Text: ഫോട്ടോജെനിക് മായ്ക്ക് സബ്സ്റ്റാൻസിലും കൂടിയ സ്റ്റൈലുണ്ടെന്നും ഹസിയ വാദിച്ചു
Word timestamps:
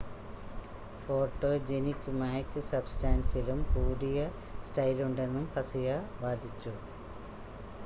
ഫോട്ടോജെനിക് 1.01 2.09
മായ്ക്ക് 2.15 2.61
സബ്സ്റ്റാൻസിലും 2.71 3.61
കൂടിയ 3.71 4.17
സ്റ്റൈലുണ്ടെന്നും 4.65 5.47
ഹസിയ 5.55 5.91
വാദിച്ചു 6.21 6.73